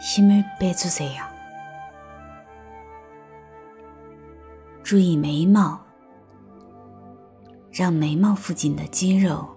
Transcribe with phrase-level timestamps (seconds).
[0.00, 1.24] 힘을 빼주세요.
[4.84, 5.80] 注意眉毛，
[7.72, 9.56] 让眉毛附近的肌肉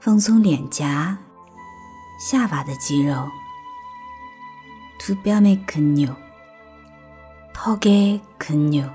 [0.00, 1.16] 放松脸颊、
[2.18, 3.28] 下巴的肌肉、
[4.98, 6.16] 두 뺨의 근육,
[7.52, 8.90] 턱의 근육,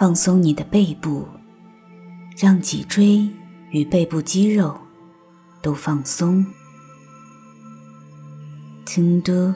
[0.00, 1.26] 放松你的背部，
[2.36, 3.28] 让脊椎
[3.70, 4.78] 与背部肌肉
[5.62, 6.44] 都放松。
[8.84, 9.54] 등도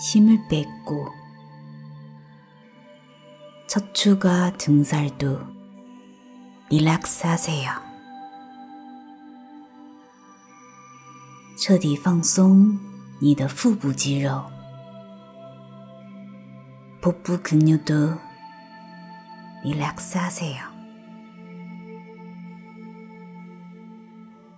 [0.00, 1.08] 힘을 뺐고
[3.68, 5.38] 척추가 등살도
[6.70, 7.70] relax 하세 요，
[11.56, 12.78] 彻底放松
[13.20, 14.42] 你的腹部肌肉，
[17.00, 18.18] 腹部근육도
[19.64, 20.72] relax 하세 요。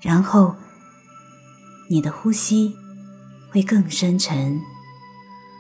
[0.01, 0.55] 然后，
[1.91, 2.75] 你的呼吸
[3.53, 4.61] 会更深沉、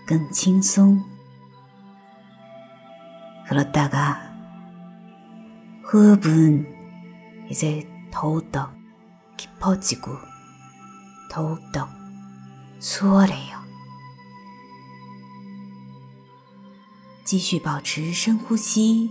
[0.06, 1.03] 更轻松。
[3.47, 4.19] 그러다 가。
[5.93, 6.67] 호흡은
[7.49, 8.71] 이제 더욱더
[9.37, 10.10] 깊어지고
[11.31, 11.89] 더욱더
[12.81, 13.63] 수월해요.
[17.25, 19.10] 继续保持深呼吸，